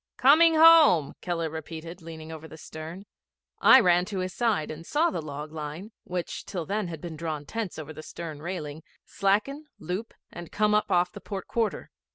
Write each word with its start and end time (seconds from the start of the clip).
'Coming 0.17 0.55
home,' 0.55 1.13
Keller 1.21 1.47
repeated, 1.51 2.01
leaning 2.01 2.31
over 2.31 2.47
the 2.47 2.57
stern. 2.57 3.05
I 3.59 3.79
ran 3.79 4.03
to 4.05 4.17
his 4.17 4.33
side 4.33 4.71
and 4.71 4.83
saw 4.83 5.11
the 5.11 5.21
log 5.21 5.51
line, 5.51 5.91
which 6.05 6.43
till 6.47 6.65
then 6.65 6.87
had 6.87 7.01
been 7.01 7.15
drawn 7.15 7.45
tense 7.45 7.77
over 7.77 7.93
the 7.93 8.01
stern 8.01 8.41
railing, 8.41 8.81
slacken, 9.05 9.67
loop, 9.77 10.15
and 10.31 10.51
come 10.51 10.73
up 10.73 10.89
off 10.89 11.11
the 11.11 11.21
port 11.21 11.47
quarter. 11.47 11.91